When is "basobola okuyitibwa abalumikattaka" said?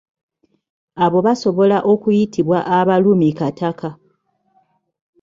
1.27-3.89